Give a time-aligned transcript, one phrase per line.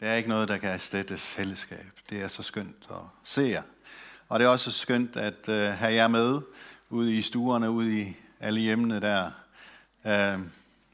[0.00, 1.86] Der er ikke noget, der kan erstatte fællesskab.
[2.10, 3.62] Det er så skønt at se jer.
[4.28, 6.40] Og det er også skønt at uh, have jer med
[6.90, 9.30] ude i stuerne, ude i alle hjemmene der.
[10.04, 10.42] Uh,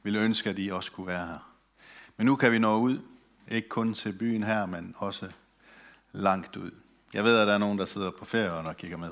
[0.02, 1.52] ville ønske, at I også kunne være her.
[2.16, 2.98] Men nu kan vi nå ud,
[3.48, 5.28] ikke kun til byen her, men også
[6.12, 6.70] langt ud.
[7.14, 9.10] Jeg ved, at der er nogen, der sidder på ferie og kigger med.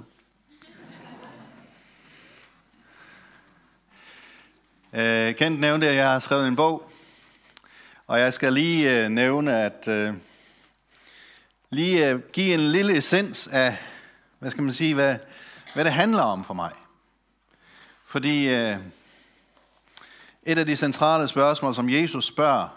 [4.92, 6.92] Uh, Kent nævnte, at jeg har skrevet en bog,
[8.12, 10.14] og jeg skal lige øh, nævne, at øh,
[11.70, 13.78] lige øh, give en lille essens af,
[14.38, 15.18] hvad skal man sige, hvad,
[15.74, 16.72] hvad det handler om for mig.
[18.04, 18.76] Fordi øh,
[20.42, 22.68] et af de centrale spørgsmål, som Jesus spørger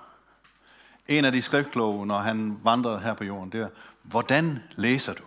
[1.08, 3.70] en af de skriftkloge, når han vandrede her på jorden, det er,
[4.04, 5.24] hvordan læser du?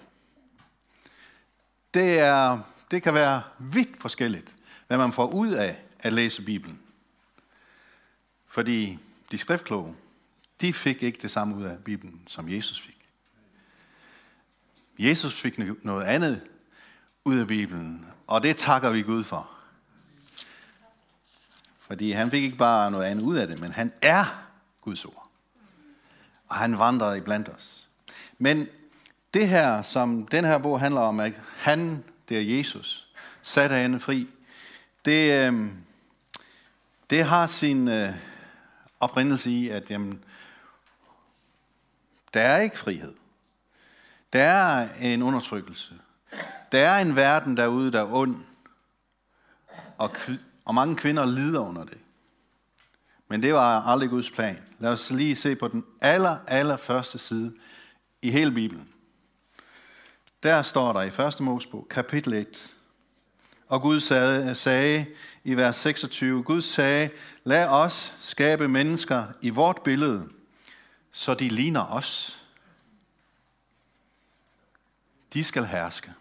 [1.95, 2.59] Det, er,
[2.91, 4.55] det kan være vidt forskelligt,
[4.87, 6.81] hvad man får ud af at læse Bibelen.
[8.47, 8.99] Fordi
[9.31, 9.95] de skriftkloge,
[10.61, 12.95] de fik ikke det samme ud af Bibelen, som Jesus fik.
[14.99, 16.43] Jesus fik noget andet
[17.25, 19.51] ud af Bibelen, og det takker vi Gud for.
[21.81, 24.45] Fordi han fik ikke bare noget andet ud af det, men han er
[24.81, 25.31] Guds ord.
[26.49, 27.89] Og han vandrede iblandt os.
[28.39, 28.69] Men
[29.35, 33.09] det her, som den her bog handler om, at han, det er Jesus,
[33.43, 34.29] satte hende fri,
[35.05, 35.77] det, øhm,
[37.11, 38.15] det har sin øh,
[39.01, 40.25] oprindelse i, at jamen,
[42.35, 43.15] der er ikke frihed.
[44.33, 45.95] Der er en undertrykkelse.
[46.73, 48.45] Der er en verden derude, der er ond.
[49.99, 50.11] Og,
[50.65, 51.99] og mange kvinder lider under det.
[53.29, 54.59] Men det var aldrig Guds plan.
[54.79, 57.55] Lad os lige se på den aller, aller første side
[58.23, 58.89] i hele Bibelen.
[60.43, 61.41] Der står der i 1.
[61.41, 62.78] Mosebog, kapitel 1.
[63.69, 65.07] Og Gud sagde, sagde
[65.45, 67.11] i vers 26, Gud sagde,
[67.45, 70.29] lad os skabe mennesker i vort billede,
[71.13, 72.43] så de ligner os.
[75.33, 76.13] De skal herske.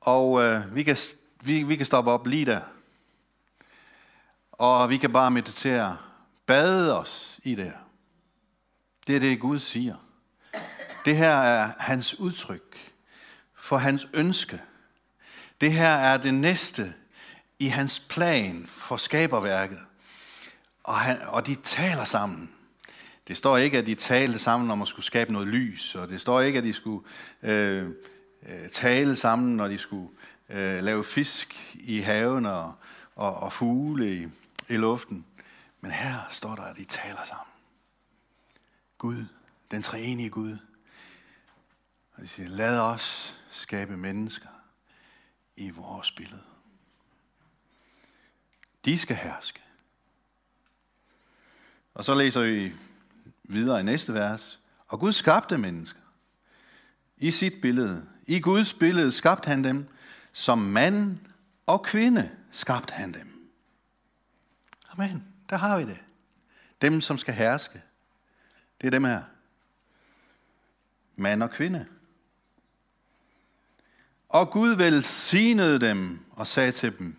[0.00, 0.96] Og øh, vi, kan,
[1.42, 2.60] vi, vi kan stoppe op lige der.
[4.52, 5.96] Og vi kan bare meditere,
[6.46, 7.78] bade os i det her.
[9.06, 9.96] Det er det, Gud siger.
[11.04, 12.91] Det her er hans udtryk
[13.62, 14.62] for hans ønske.
[15.60, 16.94] Det her er det næste
[17.58, 19.78] i hans plan for skaberværket.
[20.82, 22.50] Og, han, og de taler sammen.
[23.28, 26.20] Det står ikke, at de talte sammen om at skulle skabe noget lys, og det
[26.20, 27.06] står ikke, at de skulle
[27.42, 27.90] øh,
[28.46, 30.08] øh tale sammen, når de skulle
[30.48, 32.74] øh, lave fisk i haven og,
[33.16, 34.28] og, og fugle i,
[34.68, 35.26] i luften.
[35.80, 37.52] Men her står der, at de taler sammen.
[38.98, 39.24] Gud,
[39.70, 40.56] den treenige Gud.
[42.14, 44.48] Og de siger, lad os skabe mennesker
[45.56, 46.42] i vores billede.
[48.84, 49.60] De skal herske.
[51.94, 52.72] Og så læser vi
[53.44, 54.60] videre i næste vers.
[54.88, 56.00] Og Gud skabte mennesker
[57.16, 58.08] i sit billede.
[58.26, 59.88] I Guds billede skabte han dem.
[60.32, 61.18] Som mand
[61.66, 63.50] og kvinde skabte han dem.
[64.90, 65.24] Amen.
[65.50, 65.98] Der har vi det.
[66.82, 67.82] Dem, som skal herske.
[68.80, 69.22] Det er dem her.
[71.16, 71.86] Mand og kvinde.
[74.32, 77.16] Og Gud velsignede dem og sagde til dem,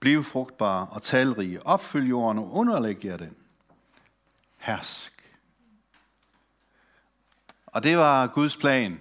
[0.00, 3.36] Bliv frugtbare og talrige, opfyld jorden og underlæg jer den.
[4.58, 5.12] Hersk.
[7.66, 9.00] Og det var Guds plan,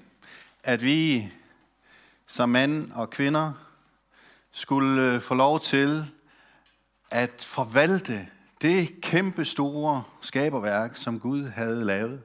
[0.63, 1.31] at vi
[2.27, 3.53] som mænd og kvinder
[4.51, 6.11] skulle øh, få lov til
[7.11, 8.27] at forvalte
[8.61, 12.23] det kæmpe store skaberværk, som Gud havde lavet.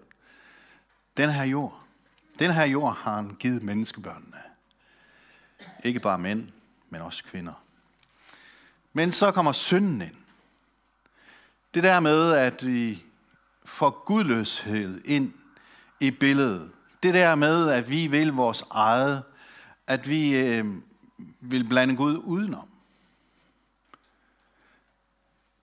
[1.17, 1.81] Den her jord.
[2.39, 4.47] Den her jord har han givet menneskebørnene.
[5.87, 6.49] Ikke bare mænd,
[6.91, 7.53] men også kvinder.
[8.93, 10.15] Men så kommer synden ind.
[11.75, 13.03] Det der med, at vi
[13.65, 15.33] får gudløshed ind
[16.01, 16.73] i billedet.
[17.03, 19.25] Det der med, at vi vil vores eget,
[19.87, 20.65] at vi øh,
[21.41, 22.69] vil blande Gud udenom.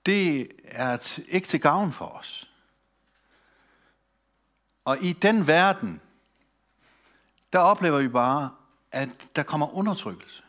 [0.06, 2.50] Det er ikke til gavn for os.
[4.86, 6.02] Og i den verden,
[7.54, 8.50] der oplever vi bare,
[8.94, 10.44] at der kommer undertrykkelse.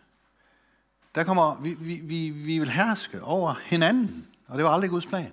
[1.14, 5.06] Der kommer, vi, vi, vi, vi vil herske over hinanden, og det var aldrig Guds
[5.06, 5.32] plan.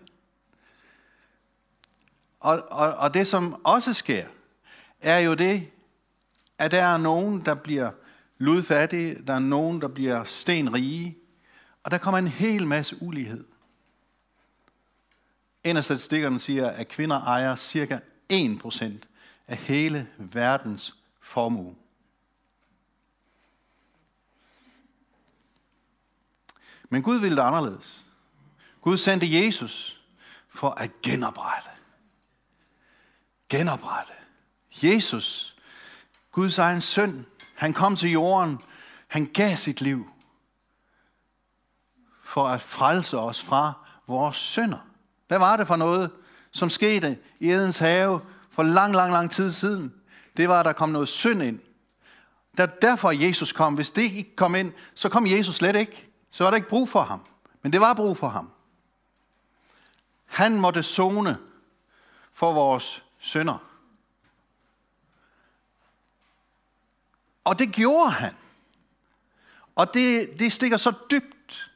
[2.40, 4.26] Og, og, og det, som også sker,
[5.02, 5.68] er jo det,
[6.58, 7.92] at der er nogen, der bliver
[8.38, 11.18] ludfattige, der er nogen, der bliver stenrige,
[11.84, 13.46] og der kommer en hel masse ulighed.
[15.64, 18.00] En af statistikkerne siger, at kvinder ejer cirka
[18.34, 18.86] 1%
[19.48, 21.76] af hele verdens formue.
[26.92, 28.06] Men Gud ville det anderledes.
[28.82, 30.02] Gud sendte Jesus
[30.50, 31.72] for at genoprette
[33.52, 34.14] genoprette.
[34.84, 35.56] Jesus,
[36.32, 38.60] Guds egen søn, han kom til jorden,
[39.08, 40.08] han gav sit liv
[42.24, 43.74] for at frelse os fra
[44.08, 44.88] vores synder.
[45.28, 46.12] Hvad var det for noget,
[46.52, 49.94] som skete i Edens have for lang, lang, lang tid siden?
[50.38, 51.60] Det var, at der kom noget synd ind.
[52.58, 53.74] Der, derfor Jesus kom.
[53.74, 56.11] Hvis det ikke kom ind, så kom Jesus slet ikke.
[56.32, 57.26] Så var der ikke brug for ham.
[57.62, 58.52] Men det var brug for ham.
[60.26, 61.38] Han måtte zone
[62.34, 63.58] for vores synder.
[67.44, 68.36] Og det gjorde han.
[69.76, 71.72] Og det, det stikker så dybt.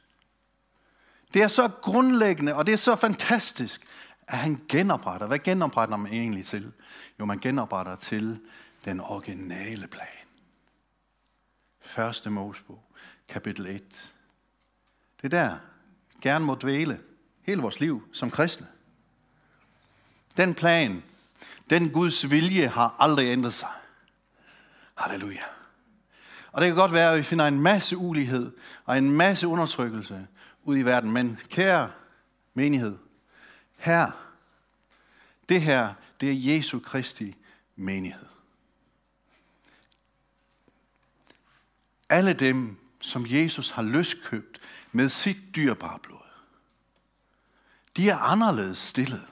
[1.34, 3.86] Det er så grundlæggende, og det er så fantastisk,
[4.26, 5.26] at han genopretter.
[5.26, 6.72] Hvad genopretter man egentlig til?
[7.20, 8.40] Jo, man genopretter til
[8.84, 10.08] den originale plan.
[11.80, 12.82] Første Mosebog,
[13.28, 14.12] kapitel 1.
[15.26, 15.56] Det er der,
[16.20, 17.00] gerne må dvæle
[17.42, 18.66] hele vores liv som kristne.
[20.36, 21.02] Den plan,
[21.70, 23.68] den Guds vilje har aldrig ændret sig.
[24.94, 25.42] Halleluja.
[26.52, 28.52] Og det kan godt være, at vi finder en masse ulighed
[28.84, 30.26] og en masse undertrykkelse
[30.62, 31.10] ud i verden.
[31.10, 31.90] Men kære
[32.54, 32.98] menighed,
[33.76, 34.10] her,
[35.48, 37.36] det her, det er Jesu Kristi
[37.76, 38.26] menighed.
[42.08, 44.60] Alle dem, som Jesus har løskøbt
[44.92, 46.18] med sit dyrbare blod,
[47.96, 49.26] de er anderledes stillet.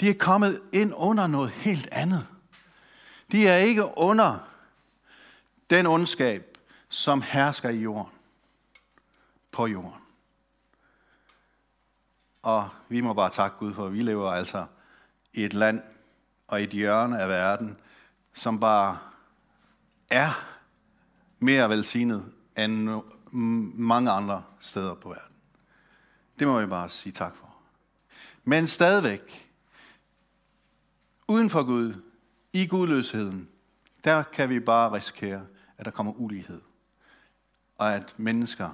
[0.00, 2.26] De er kommet ind under noget helt andet.
[3.32, 4.38] De er ikke under
[5.70, 6.58] den ondskab,
[6.88, 8.12] som hersker i jorden.
[9.52, 10.00] På jorden.
[12.42, 14.66] Og vi må bare takke Gud for, at vi lever altså
[15.32, 15.82] i et land
[16.48, 17.78] og et hjørne af verden,
[18.32, 18.98] som bare
[20.10, 20.44] er
[21.38, 23.02] mere velsignet end
[23.74, 25.36] mange andre steder på verden.
[26.38, 27.54] Det må jeg bare sige tak for.
[28.44, 29.46] Men stadigvæk,
[31.28, 32.02] uden for Gud,
[32.52, 33.48] i gudløsheden,
[34.04, 35.46] der kan vi bare risikere,
[35.78, 36.60] at der kommer ulighed.
[37.78, 38.70] Og at mennesker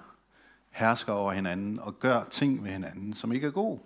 [0.71, 3.81] hersker over hinanden og gør ting ved hinanden, som ikke er gode.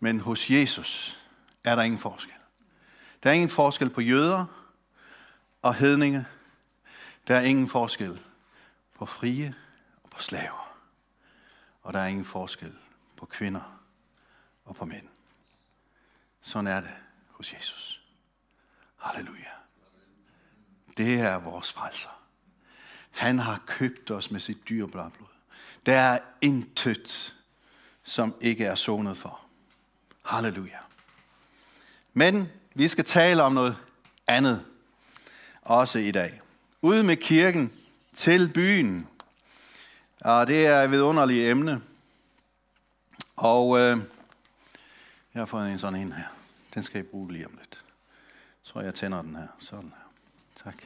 [0.00, 1.20] Men hos Jesus
[1.64, 2.34] er der ingen forskel.
[3.22, 4.44] Der er ingen forskel på jøder
[5.62, 6.26] og hedninge.
[7.28, 8.20] Der er ingen forskel
[9.00, 9.54] på frie
[10.02, 10.76] og på slaver.
[11.82, 12.76] Og der er ingen forskel
[13.16, 13.80] på kvinder
[14.64, 15.08] og på mænd.
[16.40, 16.90] Sådan er det
[17.28, 18.02] hos Jesus.
[18.96, 19.50] Halleluja.
[20.96, 22.22] Det er vores frelser.
[23.10, 25.28] Han har købt os med sit dyreblad blod.
[25.86, 27.36] Der er intet,
[28.02, 29.40] som ikke er sonet for.
[30.24, 30.78] Halleluja.
[32.12, 33.76] Men vi skal tale om noget
[34.26, 34.64] andet
[35.62, 36.40] også i dag.
[36.82, 37.79] Ude med kirken
[38.16, 39.08] til byen.
[40.20, 41.82] Og det er et vidunderligt emne.
[43.36, 43.98] Og øh,
[45.34, 46.24] jeg har fået en sådan en her.
[46.74, 47.84] Den skal I bruge lige om lidt.
[48.62, 49.46] Så tror, jeg tænder den her.
[49.58, 50.12] Sådan her.
[50.64, 50.76] Tak.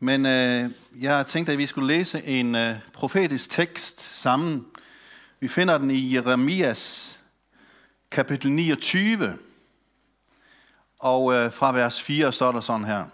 [0.00, 0.70] Men øh,
[1.00, 4.66] jeg tænkte, at vi skulle læse en øh, profetisk tekst sammen.
[5.40, 7.18] Vi finder den i Jeremias
[8.10, 9.38] kapitel 29.
[10.98, 13.04] Og øh, fra vers 4 står der sådan her.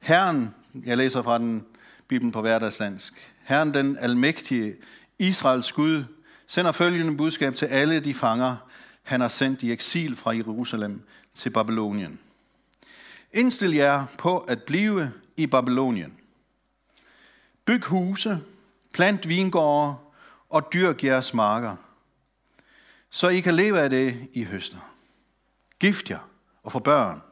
[0.00, 1.66] Herren, jeg læser fra den
[2.08, 3.32] Bibelen på hverdagsdansk.
[3.42, 4.76] Herren den almægtige,
[5.18, 6.04] Israels Gud,
[6.46, 8.56] sender følgende budskab til alle de fanger,
[9.02, 11.02] han har sendt i eksil fra Jerusalem
[11.34, 12.20] til Babylonien.
[13.32, 16.18] Indstil jer på at blive i Babylonien.
[17.64, 18.40] Byg huse,
[18.92, 19.94] plant vingårde
[20.50, 21.76] og dyrk jeres marker,
[23.10, 24.92] så I kan leve af det i høster.
[25.78, 26.28] Gift jer
[26.62, 27.22] og få børn.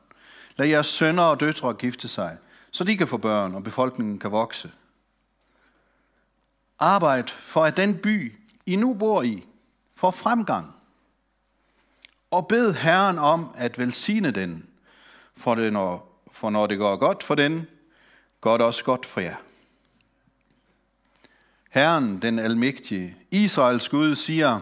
[0.57, 2.39] Lad jeres sønner og døtre gifte sig,
[2.71, 4.71] så de kan få børn og befolkningen kan vokse.
[6.79, 8.35] Arbejd for, at den by,
[8.67, 9.47] I nu bor i,
[9.95, 10.75] får fremgang.
[12.31, 14.67] Og bed Herren om at velsigne den,
[15.37, 17.67] for, det når, for når det går godt for den,
[18.41, 19.37] går det også godt for jer.
[21.71, 24.61] Herren, den almægtige, Israels Gud, siger,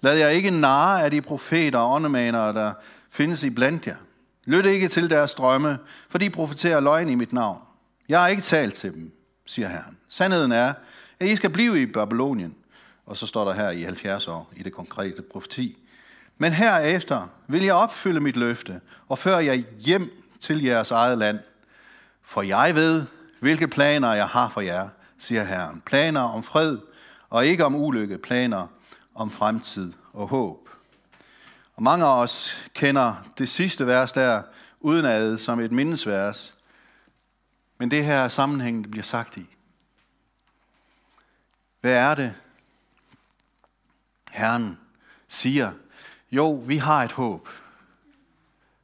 [0.00, 2.72] lad jer ikke narre af de profeter og åndemanere, der
[3.10, 3.96] findes i blandt jer.
[4.44, 7.62] Lyt ikke til deres drømme, for de profeterer løgn i mit navn.
[8.08, 9.12] Jeg har ikke talt til dem,
[9.46, 9.98] siger Herren.
[10.08, 10.72] Sandheden er,
[11.20, 12.56] at I skal blive i Babylonien.
[13.06, 15.78] Og så står der her i 70 år i det konkrete profeti.
[16.38, 21.38] Men herefter vil jeg opfylde mit løfte og føre jer hjem til jeres eget land.
[22.22, 23.04] For jeg ved,
[23.40, 25.82] hvilke planer jeg har for jer, siger Herren.
[25.86, 26.78] Planer om fred
[27.30, 28.18] og ikke om ulykke.
[28.18, 28.66] Planer
[29.14, 30.63] om fremtid og håb.
[31.76, 34.42] Og mange af os kender det sidste vers der
[34.80, 36.54] udenad som et mindesvers.
[37.78, 39.46] Men det her sammenhæng, det bliver sagt i.
[41.80, 42.34] Hvad er det,
[44.30, 44.78] Herren
[45.28, 45.72] siger?
[46.30, 47.48] Jo, vi har et håb.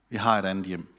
[0.08, 0.94] Vi har et andet hjem.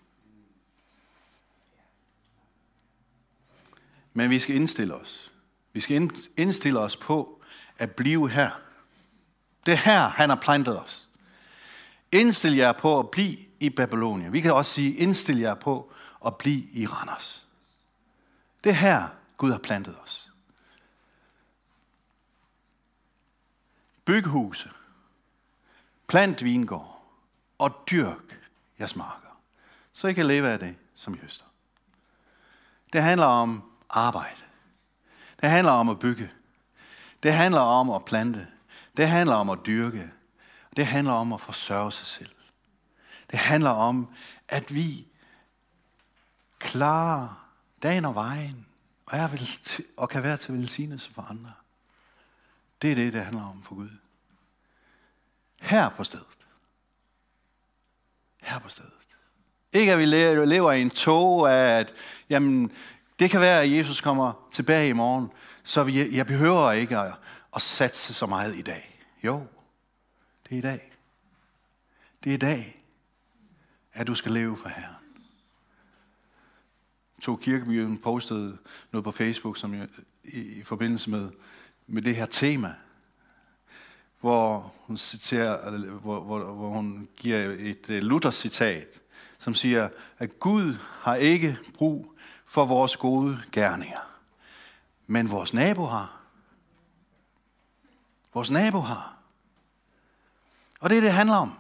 [4.13, 5.31] Men vi skal indstille os.
[5.74, 7.41] Vi skal indstille os på
[7.77, 8.62] at blive her.
[9.65, 11.07] Det er her, han har plantet os.
[12.12, 14.34] Indstil jer på at blive i Babylonien.
[14.34, 15.94] Vi kan også sige, indstil jer på
[16.25, 17.48] at blive i Randers.
[18.63, 20.32] Det er her, Gud har plantet os.
[24.06, 24.70] Byggehuse,
[26.08, 27.03] plant vingård
[27.58, 28.39] og dyrk
[28.80, 29.39] jeres marker,
[29.94, 31.46] så I kan leve af det, som I høster.
[32.94, 34.41] Det handler om arbejde.
[35.41, 36.32] Det handler om at bygge.
[37.24, 38.48] Det handler om at plante.
[38.98, 40.12] Det handler om at dyrke.
[40.75, 42.36] Det handler om at forsørge sig selv.
[43.32, 44.13] Det handler om,
[44.48, 45.08] at vi
[46.60, 47.48] klarer
[47.84, 48.66] dagen og vejen,
[49.06, 51.51] og, er vel til, og kan være til velsignelse for andre.
[52.82, 53.90] Det er det, det handler om for Gud.
[55.62, 56.25] Her på stedet.
[58.42, 58.92] Her på stedet.
[59.74, 61.94] Ikke at vi lever i en tog at
[62.30, 62.72] jamen,
[63.20, 65.32] det kan være, at Jesus kommer tilbage i morgen,
[65.63, 67.13] så vi, jeg behøver ikke at,
[67.56, 69.00] at satse så meget i dag.
[69.24, 69.48] Jo,
[70.51, 70.91] det er i dag.
[72.24, 72.84] Det er i dag,
[73.93, 74.96] at du skal leve for Herren.
[77.22, 78.58] To Kirkebyen postede
[78.91, 79.88] noget på Facebook som jeg,
[80.24, 81.31] i, i forbindelse med,
[81.88, 82.75] med det her tema,
[84.20, 89.01] hvor hun, citerer, hvor, hvor, hvor hun giver et uh, Luther-citat,
[89.39, 92.13] som siger, at Gud har ikke brug
[92.46, 94.20] for vores gode gerninger.
[95.08, 96.22] Men vores nabo har.
[98.34, 99.21] Vores nabo har.
[100.82, 101.58] Og det er det, det handler om.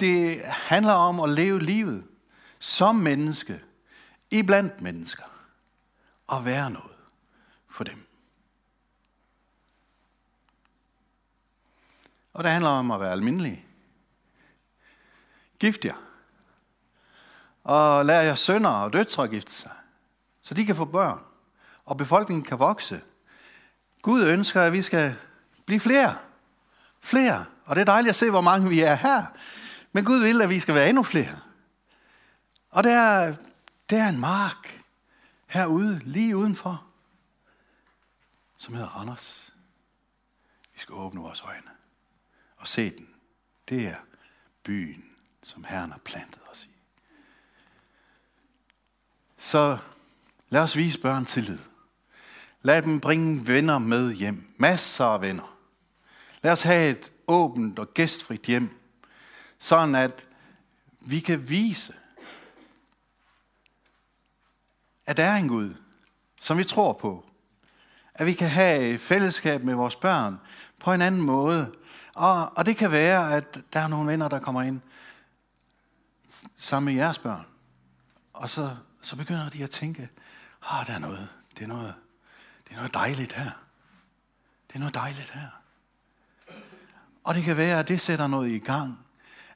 [0.00, 2.06] Det handler om at leve livet
[2.58, 3.64] som menneske,
[4.30, 5.24] iblandt mennesker,
[6.26, 6.96] og være noget
[7.68, 8.06] for dem.
[12.32, 13.66] Og det handler om at være almindelig.
[15.58, 15.96] Gift jer.
[17.64, 19.72] Og lad jer sønner og døtre gifte sig,
[20.42, 21.24] så de kan få børn,
[21.84, 23.02] og befolkningen kan vokse.
[24.04, 25.16] Gud ønsker, at vi skal
[25.66, 26.18] blive flere.
[27.00, 27.44] Flere.
[27.64, 29.26] Og det er dejligt at se, hvor mange vi er her.
[29.92, 31.40] Men Gud vil, at vi skal være endnu flere.
[32.70, 33.36] Og der er,
[33.90, 34.84] der er en mark
[35.46, 36.86] herude, lige udenfor,
[38.56, 39.54] som hedder Randers.
[40.74, 41.70] Vi skal åbne vores øjne
[42.56, 43.08] og se den.
[43.68, 43.96] Det er
[44.62, 45.04] byen,
[45.42, 46.76] som Herren har plantet os i.
[49.38, 49.78] Så
[50.48, 51.73] lad os vise børn tillid.
[52.66, 54.54] Lad dem bringe venner med hjem.
[54.56, 55.56] Masser af venner.
[56.42, 58.80] Lad os have et åbent og gæstfrit hjem,
[59.58, 60.26] sådan at
[61.00, 61.94] vi kan vise,
[65.06, 65.74] at der er en Gud,
[66.40, 67.30] som vi tror på.
[68.14, 70.40] At vi kan have fællesskab med vores børn
[70.78, 71.72] på en anden måde.
[72.14, 74.80] Og, og det kan være, at der er nogle venner, der kommer ind
[76.56, 77.46] sammen med jeres børn.
[78.32, 80.08] Og så, så begynder de at tænke,
[80.62, 81.94] ah, der er noget, det er noget,
[82.74, 83.50] det er noget dejligt her.
[84.68, 85.48] Det er noget dejligt her.
[87.24, 89.06] Og det kan være, at det sætter noget i gang,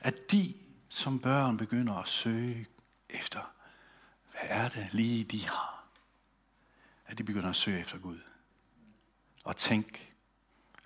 [0.01, 0.55] at de
[0.89, 2.67] som børn begynder at søge
[3.11, 3.53] efter,
[4.31, 5.85] hvad er det lige de har?
[7.07, 8.21] At de begynder at søge efter Gud.
[9.45, 10.15] Og tænk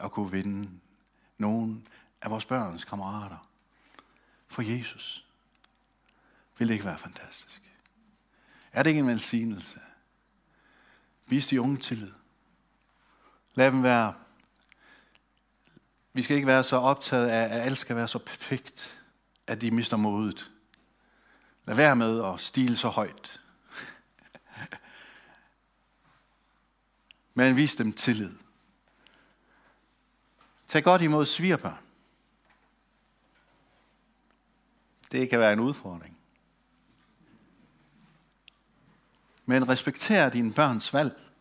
[0.00, 0.70] at kunne vinde
[1.38, 1.86] nogen
[2.22, 3.48] af vores børns kammerater
[4.48, 5.26] for Jesus.
[6.58, 7.62] Vil det ikke være fantastisk?
[8.72, 9.80] Er det ikke en velsignelse?
[11.26, 12.12] Vis de unge tillid.
[13.54, 14.14] Lad dem være.
[16.12, 19.02] Vi skal ikke være så optaget af, at alt skal være så perfekt
[19.46, 20.50] at de mister modet.
[21.64, 23.40] Lad være med at stile så højt.
[27.34, 28.30] Men vis dem tillid.
[30.68, 31.78] Tag godt imod svigerbørn.
[35.12, 36.18] Det kan være en udfordring.
[39.46, 41.31] Men respekter dine børns valg.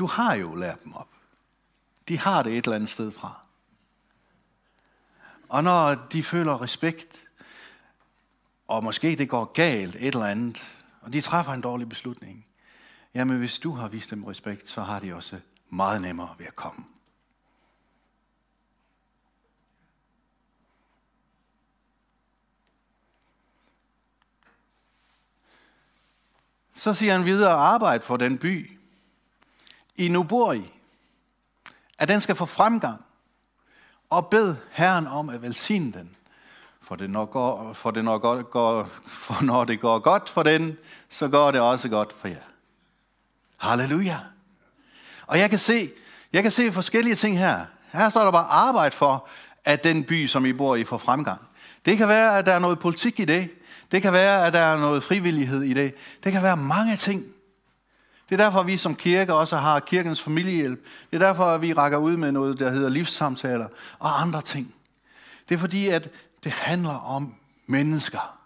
[0.00, 1.08] Du har jo lært dem op.
[2.08, 3.46] De har det et eller andet sted fra.
[5.48, 7.28] Og når de føler respekt,
[8.68, 12.46] og måske det går galt et eller andet, og de træffer en dårlig beslutning,
[13.14, 16.56] jamen hvis du har vist dem respekt, så har de også meget nemmere ved at
[16.56, 16.84] komme.
[26.74, 28.79] Så siger han videre, arbejde for den by,
[30.00, 30.72] i nu bor i,
[31.98, 33.04] at den skal få fremgang,
[34.10, 36.16] og bed Herren om at velsigne den.
[36.82, 40.42] For, det når, går, for, det når, går, går, for når det går godt for
[40.42, 40.78] den,
[41.08, 42.42] så går det også godt for jer.
[43.56, 44.18] Halleluja.
[45.26, 45.90] Og jeg kan se,
[46.32, 47.66] Jeg kan se forskellige ting her.
[47.92, 49.28] Her står der bare arbejde for,
[49.64, 51.40] at den by, som I bor i, får fremgang.
[51.84, 53.50] Det kan være, at der er noget politik i det.
[53.92, 55.94] Det kan være, at der er noget frivillighed i det.
[56.24, 57.24] Det kan være mange ting.
[58.30, 60.84] Det er derfor, at vi som kirke også har kirkens familiehjælp.
[61.10, 63.68] Det er derfor, at vi rækker ud med noget, der hedder livssamtaler
[63.98, 64.74] og andre ting.
[65.48, 66.10] Det er fordi, at
[66.44, 67.34] det handler om
[67.66, 68.38] mennesker,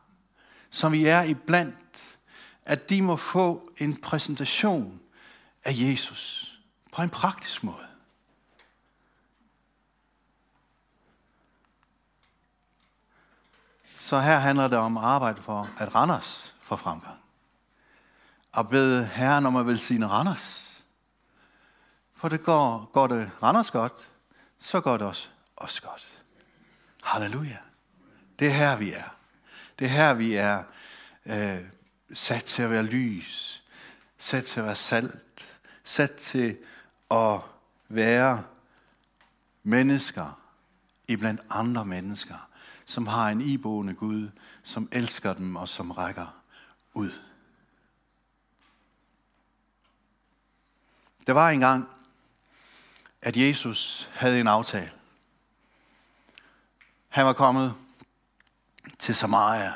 [0.71, 2.19] som vi er iblandt,
[2.65, 5.01] at de må få en præsentation
[5.65, 6.55] af Jesus
[6.93, 7.87] på en praktisk måde.
[13.97, 17.24] Så her handler det om arbejde for, at Randers får fremgang
[18.57, 20.85] at bede Herren om at velsigne Randers.
[22.15, 24.11] For det går, går det Randers godt,
[24.59, 26.23] så går det også os godt.
[27.03, 27.59] Halleluja.
[28.39, 29.17] Det er her, vi er.
[29.79, 30.63] Det er her, vi er
[31.27, 31.61] øh,
[32.13, 33.63] sat til at være lys,
[34.19, 36.57] sat til at være salt, sat til
[37.11, 37.41] at
[37.89, 38.45] være
[39.63, 40.41] mennesker
[41.09, 42.49] iblandt andre mennesker,
[42.87, 44.29] som har en iboende Gud,
[44.63, 46.35] som elsker dem og som rækker
[46.95, 47.13] ud.
[51.27, 51.89] Der var engang,
[53.23, 54.93] at Jesus havde en aftale.
[57.09, 57.75] Han var kommet
[58.99, 59.73] til Samaria,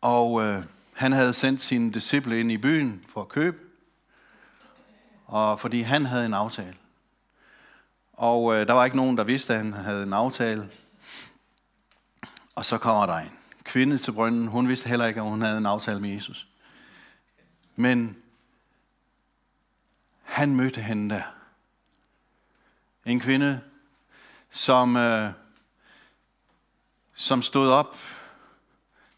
[0.00, 3.58] og øh, han havde sendt sine disciple ind i byen for at købe,
[5.26, 6.76] og fordi han havde en aftale.
[8.12, 10.70] Og øh, der var ikke nogen, der vidste, at han havde en aftale.
[12.54, 13.32] Og så kommer der en
[13.64, 14.46] kvinde til brønden.
[14.46, 16.46] Hun vidste heller ikke, at hun havde en aftale med Jesus.
[17.76, 18.16] Men
[20.36, 21.22] han mødte hende der.
[23.04, 23.60] En kvinde,
[24.50, 25.30] som, øh,
[27.14, 27.96] som stod op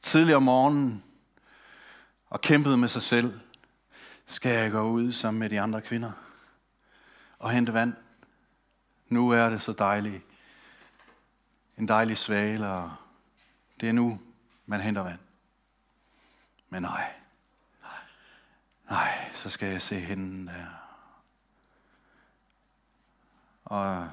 [0.02, 1.04] tidligere om morgenen
[2.30, 3.40] og kæmpede med sig selv.
[4.26, 6.12] Skal jeg gå ud sammen med de andre kvinder
[7.38, 7.94] og hente vand?
[9.08, 10.24] Nu er det så dejligt.
[11.78, 12.92] En dejlig svale, og
[13.80, 14.20] det er nu,
[14.66, 15.20] man henter vand.
[16.68, 17.12] Men nej,
[18.90, 20.87] nej, så skal jeg se hende der.
[23.68, 24.10] Og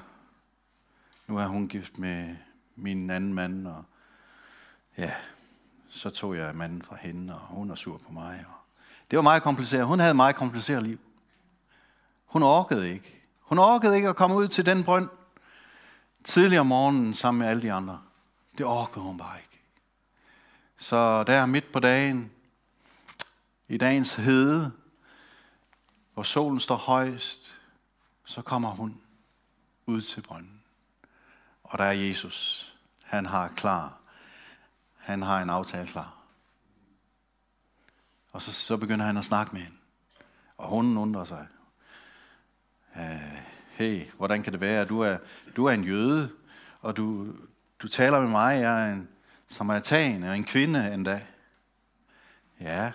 [1.26, 2.36] nu er hun gift med
[2.74, 3.84] min anden mand, og
[4.98, 5.14] ja,
[5.88, 8.44] så tog jeg manden fra hende, og hun er sur på mig.
[8.48, 8.54] Og
[9.10, 9.86] det var meget kompliceret.
[9.86, 10.98] Hun havde et meget kompliceret liv.
[12.26, 13.22] Hun orkede ikke.
[13.40, 15.08] Hun orkede ikke at komme ud til den brønd
[16.24, 18.02] tidligere om morgenen sammen med alle de andre.
[18.58, 19.60] Det orkede hun bare ikke.
[20.76, 22.30] Så der midt på dagen,
[23.68, 24.72] i dagens hede,
[26.14, 27.54] hvor solen står højst,
[28.24, 29.00] så kommer hun
[29.86, 30.62] ud til brønden.
[31.62, 32.72] Og der er Jesus.
[33.02, 33.98] Han har klar.
[34.96, 36.16] Han har en aftale klar.
[38.32, 39.76] Og så, så begynder han at snakke med hende.
[40.56, 41.46] Og hun undrer sig.
[42.96, 45.18] Øh, hey, hvordan kan det være, at du er,
[45.56, 46.32] du er en jøde,
[46.80, 47.34] og du,
[47.78, 49.08] du taler med mig, jeg er en
[49.48, 51.26] samaritan, og en kvinde endda.
[52.60, 52.92] Ja,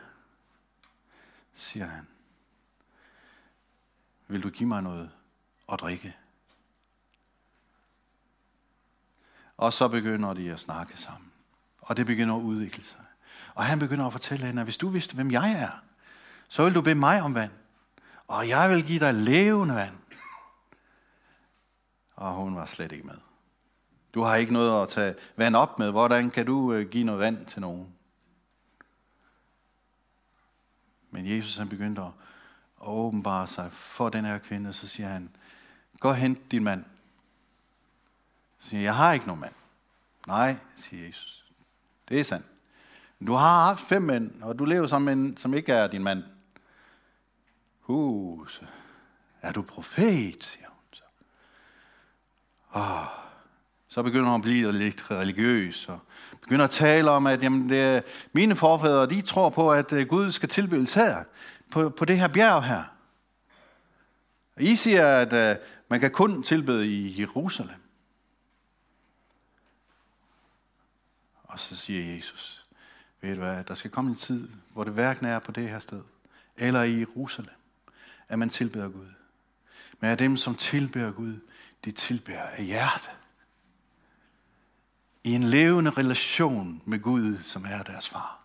[1.53, 2.07] siger han.
[4.27, 5.11] Vil du give mig noget
[5.71, 6.15] at drikke?
[9.61, 11.31] Og så begynder de at snakke sammen.
[11.81, 12.99] Og det begynder at udvikle sig.
[13.55, 15.83] Og han begynder at fortælle hende, at hvis du vidste, hvem jeg er,
[16.47, 17.51] så vil du bede mig om vand.
[18.27, 19.95] Og jeg vil give dig levende vand.
[22.15, 23.17] Og hun var slet ikke med.
[24.13, 25.91] Du har ikke noget at tage vand op med.
[25.91, 27.95] Hvordan kan du øh, give noget vand til nogen?
[31.11, 32.11] Men Jesus han begyndte at
[32.81, 35.35] åbenbare sig for den her kvinde, så siger han,
[35.99, 36.85] gå og hent din mand.
[38.61, 39.53] Så siger jeg har ikke nogen mand.
[40.27, 41.45] Nej, siger Jesus.
[42.09, 42.45] Det er sandt.
[43.27, 46.23] Du har haft fem mænd, og du lever som en, som ikke er din mand.
[47.79, 48.61] Hus,
[49.41, 51.03] er du profet, siger hun så.
[52.73, 53.05] Oh,
[53.87, 55.99] så begynder hun at blive lidt religiøs, og
[56.41, 58.01] begynder at tale om, at jamen, det er,
[58.33, 61.23] mine forfædre, de tror på, at øh, Gud skal tilbydes her,
[61.71, 62.83] på, på det her bjerg her.
[64.55, 67.81] Og I siger, at uh, man kan kun tilbede i Jerusalem.
[71.51, 72.65] Og så siger Jesus,
[73.21, 75.79] ved du hvad, der skal komme en tid, hvor det hverken er på det her
[75.79, 76.03] sted,
[76.57, 77.55] eller i Jerusalem,
[78.27, 79.07] at man tilbeder Gud.
[79.99, 81.39] Men at dem, som tilbeder Gud,
[81.85, 83.09] de tilbeder af hjerte.
[85.23, 88.41] I en levende relation med Gud, som er deres far.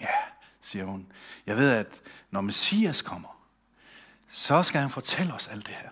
[0.00, 0.14] Ja,
[0.60, 1.12] siger hun.
[1.46, 3.46] Jeg ved, at når Messias kommer,
[4.28, 5.90] så skal han fortælle os alt det her.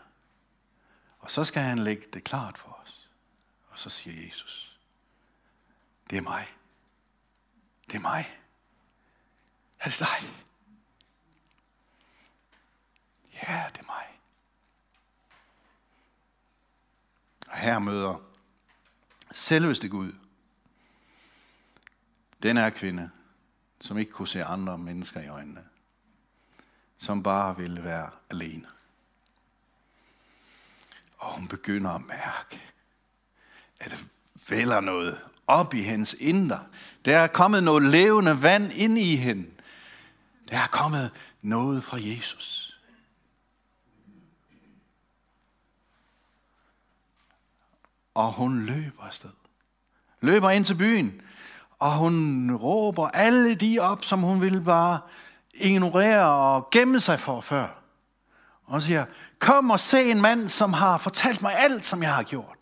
[1.18, 2.99] Og så skal han lægge det klart for os.
[3.70, 4.80] Og så siger Jesus,
[6.10, 6.48] det er mig.
[7.86, 8.38] Det er mig.
[9.80, 10.46] Er det dig?
[13.32, 14.20] Ja, det er mig.
[17.48, 18.18] Og her møder
[19.32, 20.12] selveste Gud
[22.42, 23.10] den er kvinde,
[23.80, 25.64] som ikke kunne se andre mennesker i øjnene,
[26.98, 28.68] som bare ville være alene.
[31.18, 32.72] Og hun begynder at mærke,
[33.80, 34.04] at
[34.48, 36.60] vælger noget op i hendes indre.
[37.04, 39.46] Der er kommet noget levende vand ind i hende.
[40.50, 41.10] Der er kommet
[41.42, 42.80] noget fra Jesus.
[48.14, 49.30] Og hun løber afsted.
[50.20, 51.20] Løber ind til byen.
[51.78, 55.00] Og hun råber alle de op, som hun ville bare
[55.54, 57.82] ignorere og gemme sig for før.
[58.64, 59.04] Og hun siger,
[59.38, 62.59] kom og se en mand, som har fortalt mig alt, som jeg har gjort.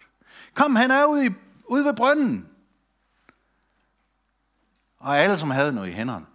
[0.58, 1.30] Kom, han er ude, i,
[1.64, 2.48] ude ved brønden.
[4.98, 6.26] Og alle, som havde noget i hænderne,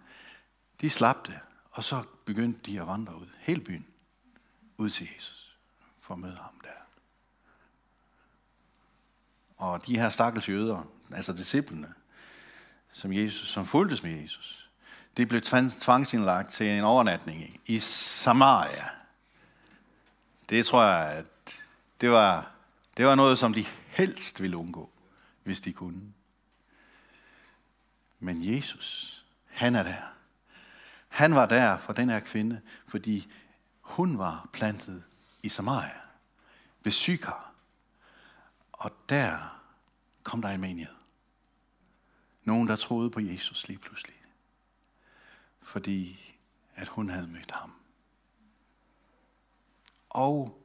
[0.80, 1.40] de slap det.
[1.70, 3.86] Og så begyndte de at vandre ud, hele byen,
[4.76, 5.56] ud til Jesus,
[6.00, 6.68] for at møde ham der.
[9.56, 10.82] Og de her stakkels jøder,
[11.14, 11.94] altså disciplene,
[12.92, 14.70] som, Jesus, som fulgtes med Jesus,
[15.16, 15.40] de blev
[15.80, 18.88] tvangsindlagt til en overnatning i Samaria.
[20.48, 21.60] Det tror jeg, at
[22.00, 22.50] det var,
[22.96, 24.90] det var noget, som de helst ville undgå,
[25.42, 26.12] hvis de kunne.
[28.18, 30.14] Men Jesus, han er der.
[31.08, 33.32] Han var der for den her kvinde, fordi
[33.80, 35.04] hun var plantet
[35.42, 36.00] i Samaria,
[36.82, 37.52] ved Sykar.
[38.72, 39.60] Og der
[40.22, 40.94] kom der en menighed.
[42.44, 44.16] Nogen, der troede på Jesus lige pludselig.
[45.60, 46.34] Fordi
[46.74, 47.72] at hun havde mødt ham.
[50.10, 50.63] Og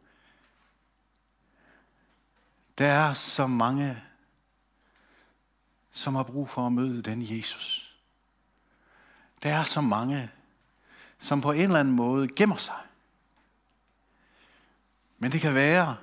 [2.79, 4.03] der er så mange,
[5.91, 7.95] som har brug for at møde den Jesus.
[9.43, 10.31] Der er så mange,
[11.19, 12.79] som på en eller anden måde gemmer sig.
[15.17, 15.97] Men det kan være,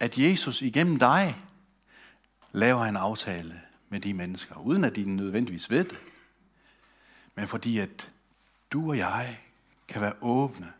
[0.00, 1.38] at Jesus igennem dig
[2.52, 6.00] laver en aftale med de mennesker, uden at de nødvendigvis ved det.
[7.34, 8.10] Men fordi at
[8.70, 9.40] du og jeg
[9.88, 10.72] kan være åbne.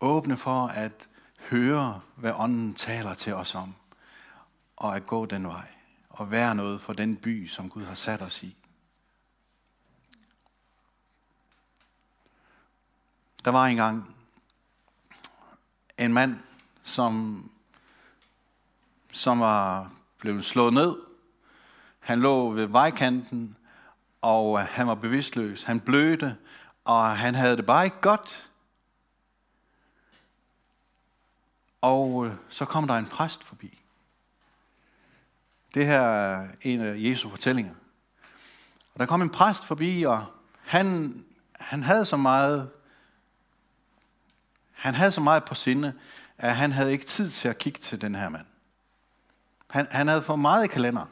[0.00, 1.08] Åbne for at
[1.50, 3.74] høre, hvad ånden taler til os om.
[4.76, 5.68] Og at gå den vej.
[6.10, 8.56] Og være noget for den by, som Gud har sat os i.
[13.44, 14.16] Der var engang
[15.98, 16.38] en mand,
[16.82, 17.44] som,
[19.12, 20.96] som var blevet slået ned.
[21.98, 23.56] Han lå ved vejkanten,
[24.20, 25.62] og han var bevidstløs.
[25.62, 26.36] Han blødte,
[26.84, 28.47] og han havde det bare ikke godt.
[31.80, 33.80] Og øh, så kom der en præst forbi.
[35.74, 37.74] Det her er en af Jesu fortællinger.
[38.94, 40.26] Og der kom en præst forbi, og
[40.60, 41.14] han,
[41.52, 42.70] han havde så meget
[44.72, 45.98] han havde så meget på sinde,
[46.36, 48.46] at han havde ikke tid til at kigge til den her mand.
[49.70, 51.08] Han, han havde for meget i kalenderen.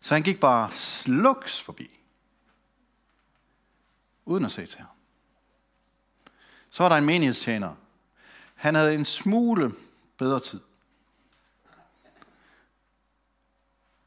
[0.00, 2.00] Så han gik bare sluks forbi.
[4.24, 4.99] Uden at se til ham.
[6.70, 7.74] Så var der en menighedstjener.
[8.54, 9.72] Han havde en smule
[10.18, 10.60] bedre tid.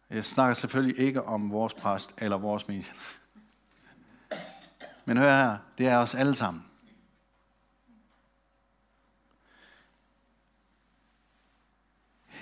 [0.10, 2.94] Jeg snakker selvfølgelig ikke om vores præst eller vores menighed.
[5.06, 6.66] Men hør her, det er os alle sammen.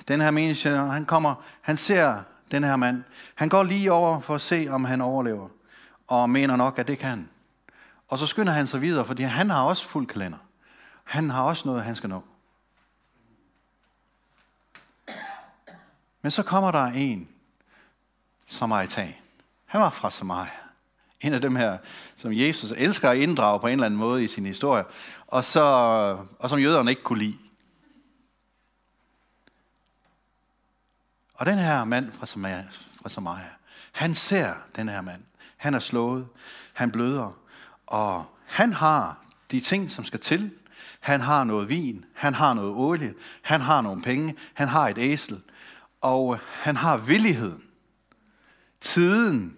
[0.08, 3.04] Den her menighedstjener, han kommer, han ser den her mand.
[3.36, 5.50] Han går lige over for at se, om han overlever.
[6.08, 7.30] Og mener nok, at det kan.
[8.12, 10.38] Og så skynder han sig videre, fordi han har også fuld kalender.
[11.04, 12.24] Han har også noget, han skal nå.
[16.22, 17.30] Men så kommer der en
[18.46, 19.14] samaritan.
[19.66, 20.52] Han var fra Samaria.
[21.22, 21.78] En af dem her,
[22.16, 24.84] som Jesus elsker at inddrage på en eller anden måde i sin historie,
[25.28, 25.64] og, så,
[26.40, 27.38] og som jøderne ikke kunne lide.
[31.34, 32.68] Og den her mand fra Samaria,
[33.02, 33.50] fra Samaria,
[33.92, 35.24] han ser den her mand.
[35.58, 36.28] Han er slået,
[36.74, 37.41] han bløder,
[37.92, 40.52] og han har de ting, som skal til.
[41.00, 44.98] Han har noget vin, han har noget olie, han har nogle penge, han har et
[44.98, 45.42] æsel,
[46.02, 47.64] og han har villigheden,
[48.82, 49.58] tiden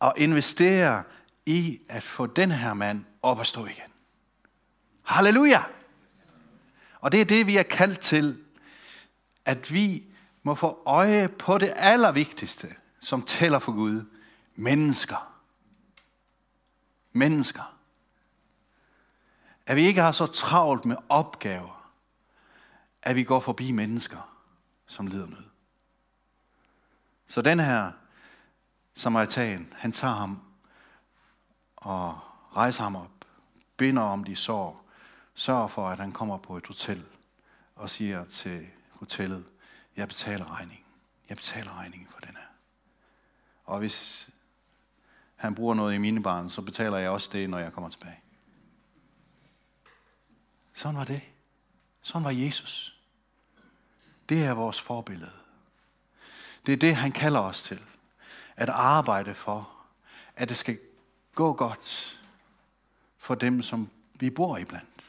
[0.00, 1.02] at investere
[1.46, 3.92] i at få den her mand op at stå igen.
[5.02, 5.62] Halleluja!
[7.00, 8.38] Og det er det, vi er kaldt til,
[9.44, 10.04] at vi
[10.42, 12.68] må få øje på det allervigtigste,
[13.00, 14.04] som tæller for Gud.
[14.56, 15.35] Mennesker.
[17.16, 17.76] Mennesker.
[19.66, 21.92] At vi ikke har så travlt med opgaver,
[23.02, 24.38] at vi går forbi mennesker,
[24.86, 25.44] som lider nød.
[27.26, 27.92] Så den her
[28.94, 30.42] samaritan, han tager ham
[31.76, 32.18] og
[32.56, 33.10] rejser ham op,
[33.76, 34.88] binder om de sår,
[35.34, 37.04] sørger for, at han kommer på et hotel
[37.76, 39.44] og siger til hotellet,
[39.96, 40.84] jeg betaler regningen.
[41.28, 42.46] Jeg betaler regningen for den her.
[43.64, 44.30] Og hvis
[45.46, 48.20] han bruger noget i mine barn, så betaler jeg også det, når jeg kommer tilbage.
[50.72, 51.22] Sådan var det.
[52.02, 53.00] Sådan var Jesus.
[54.28, 55.32] Det er vores forbillede.
[56.66, 57.80] Det er det, han kalder os til.
[58.56, 59.70] At arbejde for,
[60.36, 60.78] at det skal
[61.34, 62.18] gå godt
[63.16, 65.04] for dem, som vi bor iblandt.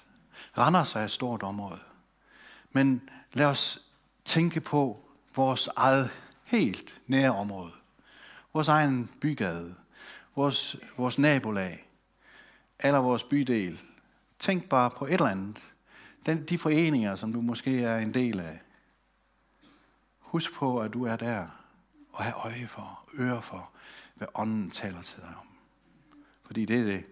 [0.58, 1.80] Randers er et stort område.
[2.72, 3.80] Men lad os
[4.26, 6.10] tænke på vores eget
[6.44, 7.72] helt nære område.
[8.54, 9.76] Vores egen bygade.
[10.38, 11.88] Vores, vores nabolag.
[12.80, 13.82] Eller vores bydel.
[14.40, 15.74] Tænk bare på et eller andet.
[16.26, 18.60] Den, de foreninger, som du måske er en del af.
[20.20, 21.48] Husk på, at du er der
[22.12, 23.70] og have øje for, øre for,
[24.16, 25.48] hvad ånden taler til dig om.
[26.46, 27.06] Fordi det er det,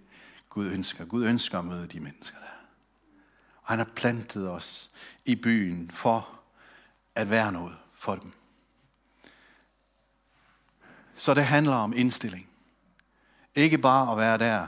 [0.50, 1.06] Gud ønsker.
[1.06, 2.66] Gud ønsker at møde de mennesker der.
[3.62, 4.88] Og han har plantet os
[5.26, 6.40] i byen for
[7.16, 8.32] at være noget for dem.
[11.16, 12.50] Så det handler om indstilling.
[13.56, 14.68] Ikke bare at være der,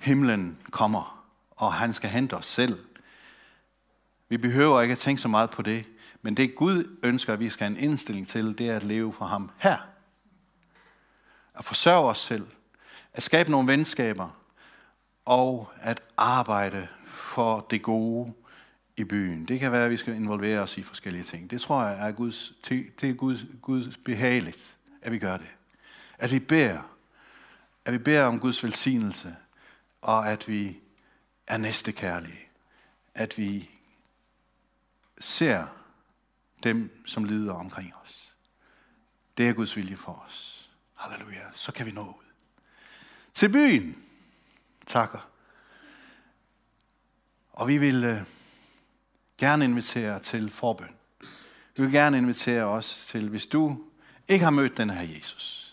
[0.00, 2.78] himlen kommer, og han skal hente os selv.
[4.28, 5.84] Vi behøver ikke at tænke så meget på det,
[6.22, 9.12] men det Gud ønsker, at vi skal have en indstilling til, det er at leve
[9.12, 9.76] for ham her.
[11.54, 12.46] At forsørge os selv.
[13.12, 14.28] At skabe nogle venskaber.
[15.24, 18.32] Og at arbejde for det gode
[18.96, 19.48] i byen.
[19.48, 21.50] Det kan være, at vi skal involvere os i forskellige ting.
[21.50, 25.48] Det tror jeg er Guds, det er Guds, Guds behageligt, at vi gør det.
[26.18, 26.93] At vi beder.
[27.84, 29.36] At vi beder om Guds velsignelse.
[30.00, 30.78] Og at vi
[31.46, 32.48] er næstekærlige.
[33.14, 33.70] At vi
[35.18, 35.66] ser
[36.62, 38.32] dem, som lider omkring os.
[39.36, 40.70] Det er Guds vilje for os.
[40.94, 41.52] Halleluja.
[41.52, 42.24] Så kan vi nå ud.
[43.34, 44.02] Til byen.
[44.86, 45.30] Takker.
[47.52, 48.18] Og vi vil uh,
[49.38, 50.96] gerne invitere til forbøn.
[51.76, 53.84] Vi vil gerne invitere os til, hvis du
[54.28, 55.63] ikke har mødt den her Jesus.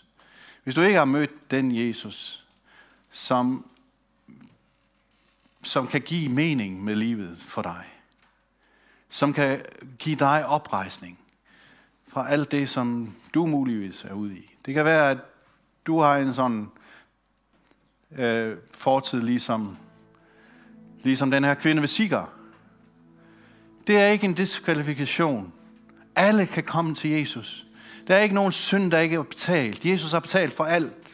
[0.64, 2.44] Hvis du ikke har mødt den Jesus,
[3.10, 3.66] som,
[5.62, 7.84] som kan give mening med livet for dig
[9.12, 9.60] som kan
[9.98, 11.18] give dig oprejsning
[12.08, 14.50] fra alt det, som du muligvis er ude i.
[14.66, 15.18] Det kan være, at
[15.86, 16.70] du har en sådan
[18.18, 19.76] øh, fortid, ligesom,
[21.02, 22.30] ligesom den her kvinde ved Sigar.
[23.86, 25.52] Det er ikke en diskvalifikation.
[26.16, 27.66] Alle kan komme til Jesus.
[28.08, 29.84] Der er ikke nogen synd, der ikke er betalt.
[29.84, 31.08] Jesus har betalt for alt.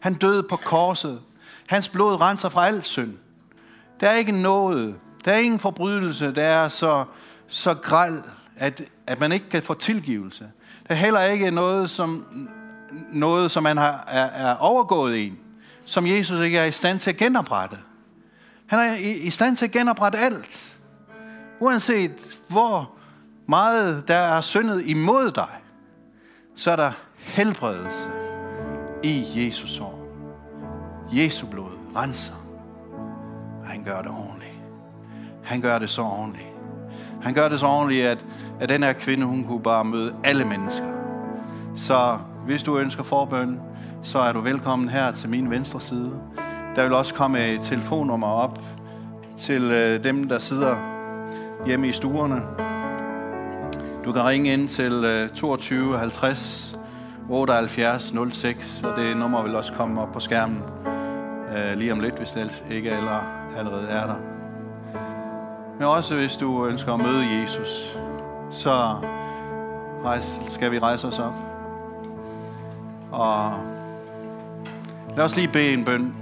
[0.00, 1.20] Han døde på korset.
[1.66, 3.18] Hans blod renser fra alt synd.
[4.00, 7.04] Der er ikke noget, der er ingen forbrydelse, der er så,
[7.46, 8.22] så græld,
[8.56, 10.44] at, at man ikke kan få tilgivelse.
[10.88, 12.26] Der er heller ikke noget, som,
[13.12, 15.38] noget, som man har, er, er overgået en,
[15.84, 17.76] som Jesus ikke er i stand til at genoprette.
[18.66, 20.78] Han er i, i stand til at genoprette alt.
[21.60, 22.90] Uanset hvor
[23.46, 25.48] meget der er syndet imod dig,
[26.56, 28.08] så er der helbredelse
[29.02, 30.04] i Jesus år.
[31.12, 32.34] Jesu blod renser.
[33.64, 34.54] Han gør det ordentligt.
[35.42, 36.48] Han gør det så ordentligt.
[37.22, 38.24] Han gør det så ordentligt, at,
[38.60, 40.86] at den her kvinde, hun kunne bare møde alle mennesker.
[41.76, 43.60] Så hvis du ønsker forbøn,
[44.02, 46.20] så er du velkommen her til min venstre side.
[46.76, 48.58] Der vil også komme et telefonnummer op
[49.36, 50.76] til øh, dem, der sidder
[51.66, 52.42] hjemme i stuerne.
[54.04, 56.74] Du kan ringe ind til 22 50
[57.30, 60.62] 78 06, og det nummer vil også komme op på skærmen
[61.56, 62.90] øh, lige om lidt, hvis det ikke
[63.56, 64.16] allerede er der.
[65.78, 67.98] Men også hvis du ønsker at møde Jesus,
[68.50, 68.96] så
[70.48, 71.34] skal vi rejse os op.
[73.12, 73.52] Og
[75.16, 76.14] lad os lige bede en bøn.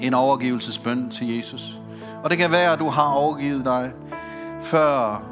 [0.00, 1.80] En overgivelsesbøn til Jesus.
[2.24, 3.92] Og det kan være, at du har overgivet dig
[4.62, 5.22] før,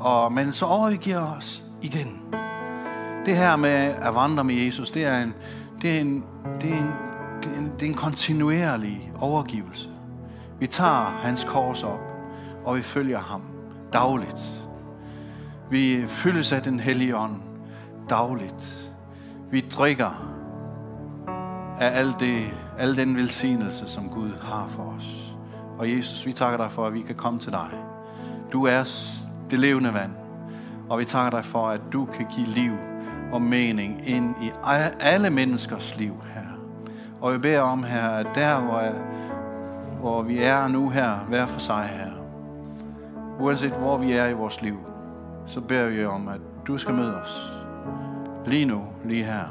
[0.00, 2.20] og, men så overgiver os igen.
[3.26, 5.34] Det her med at vandre med Jesus, det er en,
[5.82, 6.24] det er en,
[6.60, 6.90] det er en,
[7.42, 9.90] det er en, det er en kontinuerlig overgivelse.
[10.58, 12.10] Vi tager hans kors op
[12.64, 13.42] og vi følger ham
[13.92, 14.68] dagligt.
[15.70, 17.36] Vi fyldes af den hellige ånd
[18.08, 18.92] dagligt.
[19.50, 20.26] Vi drikker
[21.78, 22.46] af al, det,
[22.78, 25.34] al den velsignelse, som Gud har for os.
[25.78, 27.70] Og Jesus, vi takker dig for, at vi kan komme til dig.
[28.52, 28.84] Du er
[29.50, 30.12] det levende vand.
[30.88, 32.72] Og vi takker dig for, at du kan give liv
[33.32, 34.52] og mening ind i
[35.00, 36.46] alle menneskers liv her.
[37.20, 38.82] Og vi beder om her, at der, hvor,
[40.00, 42.10] hvor vi er nu her, hver for sig her,
[43.40, 44.76] uanset hvor vi er i vores liv,
[45.46, 47.52] så beder vi om, at du skal møde os.
[48.46, 49.44] Lige nu, lige her.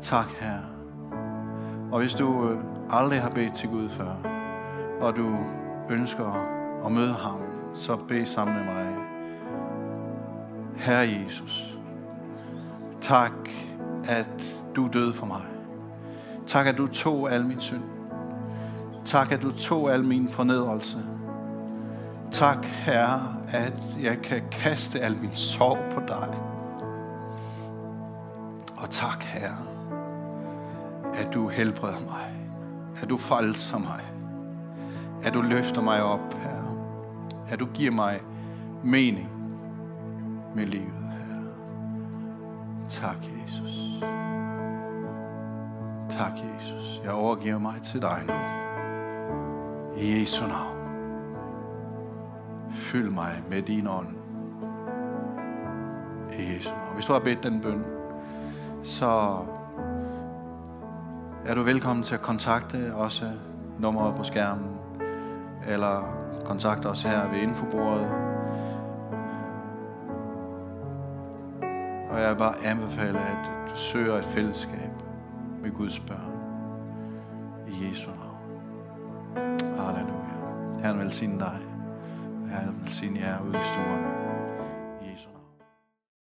[0.00, 0.58] Tak, her.
[1.92, 2.58] Og hvis du øh,
[2.90, 4.14] aldrig har bedt til Gud før,
[5.00, 5.36] og du
[5.90, 6.46] ønsker
[6.86, 8.86] at møde ham, så bed sammen med mig.
[10.76, 11.78] Herre Jesus,
[13.00, 13.32] tak,
[14.04, 14.42] at
[14.76, 15.42] du døde for mig.
[16.46, 17.82] Tak, at du tog al min synd.
[19.04, 20.98] Tak, at du tog al min fornedrelse.
[22.30, 26.34] Tak, Herre, at jeg kan kaste al min sorg på dig.
[28.76, 29.56] Og tak, Herre,
[31.14, 32.32] at du helbreder mig.
[33.02, 34.00] At du falser mig.
[35.22, 36.59] At du løfter mig op, Herre.
[37.50, 38.20] At du giver mig
[38.84, 39.28] mening
[40.54, 41.42] med livet, Herre.
[42.88, 44.04] Tak, Jesus.
[46.10, 47.00] Tak, Jesus.
[47.04, 48.32] Jeg overgiver mig til dig nu.
[49.96, 50.76] I Jesu navn.
[52.70, 54.16] Fyld mig med din ånd.
[56.38, 56.94] I Jesu navn.
[56.94, 57.84] Hvis du har bedt den bøn,
[58.82, 59.38] så
[61.46, 63.30] er du velkommen til at kontakte også
[63.78, 64.70] nummeret på skærmen,
[65.68, 68.06] eller kontakte os her ved infobordet.
[72.10, 74.90] Og jeg vil bare anbefale, at du søger et fællesskab
[75.62, 76.32] med Guds børn.
[77.68, 78.30] I Jesu navn.
[79.78, 80.82] Halleluja.
[80.82, 81.58] Herren velsigne dig.
[82.50, 84.29] Herren velsigne jer ude i stuerne.